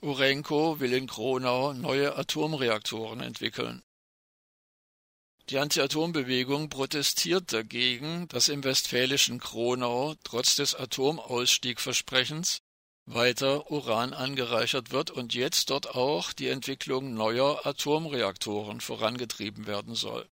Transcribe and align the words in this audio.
Urenco 0.00 0.78
will 0.78 0.92
in 0.92 1.08
Kronau 1.08 1.72
neue 1.72 2.16
Atomreaktoren 2.16 3.20
entwickeln. 3.20 3.82
Die 5.48 5.58
Anti-Atom-Bewegung 5.58 6.68
protestiert 6.68 7.52
dagegen, 7.52 8.28
dass 8.28 8.48
im 8.48 8.62
westfälischen 8.62 9.40
Kronau 9.40 10.14
trotz 10.22 10.54
des 10.54 10.76
Atomausstiegversprechens 10.76 12.60
weiter 13.06 13.70
Uran 13.72 14.12
angereichert 14.12 14.92
wird 14.92 15.10
und 15.10 15.34
jetzt 15.34 15.70
dort 15.70 15.94
auch 15.94 16.32
die 16.32 16.48
Entwicklung 16.48 17.14
neuer 17.14 17.66
Atomreaktoren 17.66 18.80
vorangetrieben 18.80 19.66
werden 19.66 19.96
soll. 19.96 20.28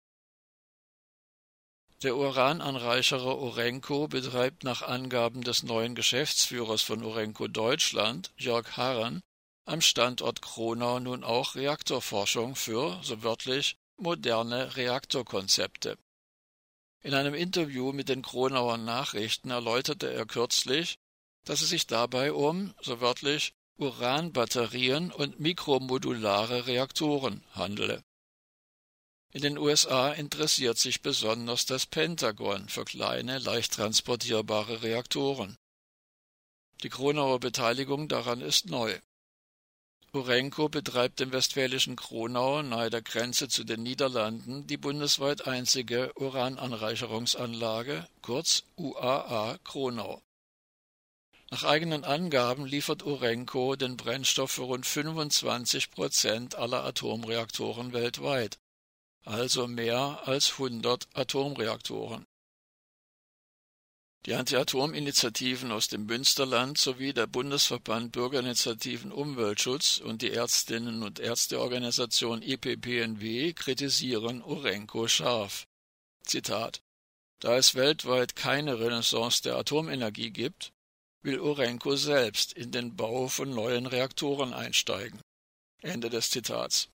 Der 2.03 2.17
Urananreicherer 2.17 3.39
Urenco 3.39 4.09
betreibt 4.09 4.63
nach 4.65 4.83
Angaben 4.83 5.43
des 5.43 5.63
neuen 5.63 5.95
Geschäftsführers 5.95 6.83
von 6.83 7.03
Urenco 7.03 7.49
Deutschland, 7.49 8.33
Jörg 8.37 8.77
Harren, 8.77 9.23
am 9.65 9.81
Standort 9.81 10.43
Kronau 10.43 10.99
nun 10.99 11.25
auch 11.25 11.55
Reaktorforschung 11.55 12.55
für, 12.57 13.01
so 13.03 13.23
wörtlich, 13.23 13.77
moderne 13.97 14.77
Reaktorkonzepte. 14.77 15.97
In 17.01 17.15
einem 17.15 17.35
Interview 17.35 17.93
mit 17.93 18.09
den 18.09 18.23
Kronauer 18.23 18.79
Nachrichten 18.79 19.51
erläuterte 19.51 20.13
er 20.13 20.27
kürzlich, 20.27 20.99
dass 21.45 21.61
es 21.61 21.69
sich 21.69 21.87
dabei 21.87 22.33
um, 22.33 22.75
so 22.81 23.01
wörtlich, 23.01 23.53
Uranbatterien 23.77 25.11
und 25.13 25.41
mikromodulare 25.41 26.67
Reaktoren 26.67 27.45
handele. 27.53 28.03
In 29.33 29.43
den 29.43 29.59
USA 29.59 30.13
interessiert 30.13 30.79
sich 30.79 31.03
besonders 31.03 31.67
das 31.67 31.87
Pentagon 31.87 32.69
für 32.69 32.85
kleine, 32.85 33.39
leicht 33.39 33.73
transportierbare 33.73 34.83
Reaktoren. 34.83 35.59
Die 36.85 36.89
Kronauer 36.89 37.41
Beteiligung 37.41 38.09
daran 38.09 38.41
ist 38.41 38.67
neu. 38.67 38.97
Urenco 40.15 40.69
betreibt 40.69 41.21
im 41.21 41.33
westfälischen 41.33 41.97
Kronau 41.97 42.63
nahe 42.63 42.89
der 42.89 43.03
Grenze 43.03 43.49
zu 43.49 43.65
den 43.65 43.83
Niederlanden 43.83 44.65
die 44.65 44.77
bundesweit 44.77 45.49
einzige 45.49 46.13
Urananreicherungsanlage, 46.15 48.07
kurz 48.23 48.63
UAA 48.77 49.59
Kronau. 49.65 50.23
Nach 51.51 51.65
eigenen 51.65 52.05
Angaben 52.05 52.65
liefert 52.65 53.05
Urenco 53.05 53.75
den 53.75 53.97
Brennstoff 53.97 54.53
für 54.53 54.63
rund 54.63 54.87
25 54.87 55.91
Prozent 55.91 56.55
aller 56.55 56.85
Atomreaktoren 56.85 57.93
weltweit, 57.93 58.61
also 59.25 59.67
mehr 59.67 60.21
als 60.27 60.53
100 60.53 61.09
Atomreaktoren. 61.15 62.25
Die 64.27 64.33
Anti-Atom-Initiativen 64.33 65.71
aus 65.71 65.89
dem 65.89 66.07
Münsterland 66.07 66.79
sowie 66.79 67.13
der 67.13 67.27
Bundesverband 67.27 68.13
Bürgerinitiativen 68.13 69.13
Umweltschutz 69.13 69.99
und 69.99 70.23
die 70.23 70.31
Ärztinnen 70.31 71.03
und 71.03 71.21
Ärzteorganisation 71.21 72.41
IPPNW 72.41 73.53
kritisieren 73.53 74.43
Urenco 74.43 75.09
scharf. 75.09 75.67
Zitat 76.23 76.81
Da 77.41 77.59
es 77.59 77.75
weltweit 77.75 78.35
keine 78.35 78.81
Renaissance 78.81 79.43
der 79.43 79.57
Atomenergie 79.57 80.31
gibt, 80.31 80.73
will 81.21 81.39
Urenco 81.39 81.95
selbst 81.95 82.55
in 82.55 82.71
den 82.71 82.97
Bau 82.97 83.29
von 83.29 83.51
neuen 83.51 83.85
Reaktoren 83.85 84.55
einsteigen. 84.55 85.21
Ende 85.83 86.09
des 86.09 86.31
Zitats. 86.31 86.89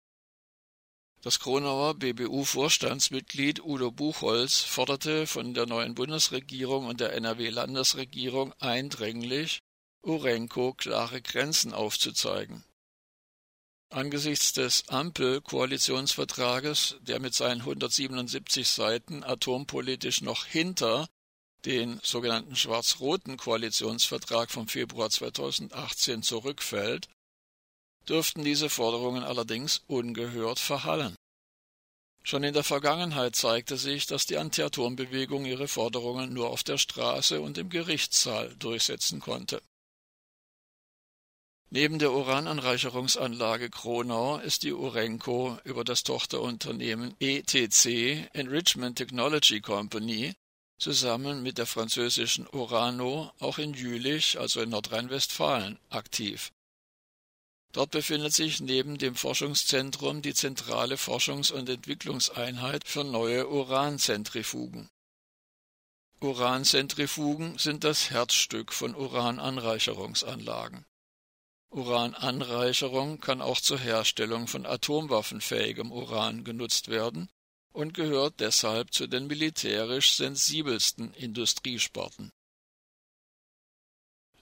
Das 1.21 1.41
Kronauer 1.41 1.95
BBU-Vorstandsmitglied 1.95 3.61
Udo 3.61 3.91
Buchholz 3.91 4.61
forderte 4.61 5.27
von 5.27 5.53
der 5.53 5.65
neuen 5.65 5.93
Bundesregierung 5.93 6.85
und 6.85 7.01
der 7.01 7.11
NRW-Landesregierung 7.13 8.53
eindringlich, 8.59 9.59
Urenco 10.01 10.73
klare 10.73 11.21
Grenzen 11.21 11.73
aufzuzeigen. 11.73 12.63
Angesichts 13.89 14.53
des 14.53 14.87
Ampel-Koalitionsvertrages, 14.87 16.95
der 17.01 17.19
mit 17.19 17.33
seinen 17.33 17.59
177 17.61 18.69
Seiten 18.69 19.25
atompolitisch 19.25 20.21
noch 20.21 20.45
hinter 20.45 21.09
den 21.65 21.99
sogenannten 22.01 22.55
schwarz-roten 22.55 23.35
Koalitionsvertrag 23.35 24.51
vom 24.51 24.69
Februar 24.69 25.09
2018 25.09 26.23
zurückfällt, 26.23 27.09
dürften 28.07 28.43
diese 28.43 28.69
Forderungen 28.69 29.23
allerdings 29.23 29.83
ungehört 29.87 30.59
verhallen. 30.59 31.15
Schon 32.23 32.43
in 32.43 32.53
der 32.53 32.63
Vergangenheit 32.63 33.35
zeigte 33.35 33.77
sich, 33.77 34.05
dass 34.05 34.25
die 34.25 34.37
Anti-Atom-Bewegung 34.37 35.45
ihre 35.45 35.67
Forderungen 35.67 36.33
nur 36.33 36.49
auf 36.49 36.63
der 36.63 36.77
Straße 36.77 37.41
und 37.41 37.57
im 37.57 37.69
Gerichtssaal 37.69 38.55
durchsetzen 38.55 39.19
konnte. 39.19 39.61
Neben 41.71 41.99
der 41.99 42.11
Urananreicherungsanlage 42.11 43.69
Kronau 43.69 44.39
ist 44.39 44.63
die 44.63 44.73
Urenco 44.73 45.59
über 45.63 45.83
das 45.83 46.03
Tochterunternehmen 46.03 47.15
ETC 47.19 48.27
Enrichment 48.33 48.97
Technology 48.97 49.61
Company 49.61 50.33
zusammen 50.79 51.43
mit 51.43 51.59
der 51.59 51.67
französischen 51.67 52.47
Orano 52.47 53.31
auch 53.39 53.59
in 53.59 53.73
Jülich, 53.73 54.39
also 54.39 54.61
in 54.61 54.69
Nordrhein-Westfalen, 54.69 55.77
aktiv. 55.89 56.51
Dort 57.71 57.91
befindet 57.91 58.33
sich 58.33 58.61
neben 58.61 58.97
dem 58.97 59.15
Forschungszentrum 59.15 60.21
die 60.23 60.33
zentrale 60.33 60.95
Forschungs- 60.95 61.51
und 61.51 61.69
Entwicklungseinheit 61.69 62.87
für 62.87 63.03
neue 63.03 63.47
Uranzentrifugen. 63.47 64.89
Uranzentrifugen 66.19 67.57
sind 67.59 67.83
das 67.83 68.09
Herzstück 68.09 68.73
von 68.73 68.95
Urananreicherungsanlagen. 68.95 70.85
Urananreicherung 71.69 73.19
kann 73.19 73.41
auch 73.41 73.61
zur 73.61 73.77
Herstellung 73.77 74.47
von 74.47 74.65
atomwaffenfähigem 74.65 75.91
Uran 75.91 76.43
genutzt 76.43 76.87
werden 76.87 77.29
und 77.71 77.93
gehört 77.93 78.39
deshalb 78.39 78.91
zu 78.91 79.05
den 79.05 79.27
militärisch 79.27 80.13
sensibelsten 80.13 81.13
Industriesporten. 81.13 82.31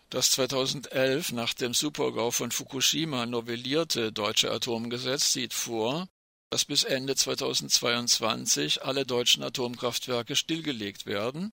Das 0.09 0.31
2011 0.31 1.33
nach 1.33 1.53
dem 1.53 1.73
Supergau 1.73 2.31
von 2.31 2.51
Fukushima 2.51 3.25
novellierte 3.25 4.13
deutsche 4.13 4.49
Atomgesetz 4.51 5.33
sieht 5.33 5.53
vor, 5.53 6.07
dass 6.49 6.63
bis 6.63 6.85
Ende 6.85 7.13
2022 7.13 8.83
alle 8.83 9.05
deutschen 9.05 9.43
Atomkraftwerke 9.43 10.37
stillgelegt 10.37 11.05
werden, 11.07 11.51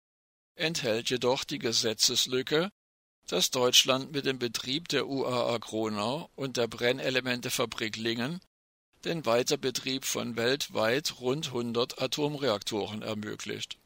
enthält 0.54 1.10
jedoch 1.10 1.42
die 1.42 1.58
Gesetzeslücke, 1.58 2.70
dass 3.26 3.50
Deutschland 3.50 4.12
mit 4.12 4.24
dem 4.24 4.38
Betrieb 4.38 4.86
der 4.88 5.08
UAA 5.08 5.58
Kronau 5.58 6.30
und 6.36 6.56
der 6.56 6.68
Brennelementefabrik 6.68 7.96
Lingen 7.96 8.40
den 9.04 9.26
Weiterbetrieb 9.26 10.04
von 10.04 10.36
weltweit 10.36 11.20
rund 11.20 11.48
100 11.48 12.00
Atomreaktoren 12.00 13.02
ermöglicht 13.02 13.78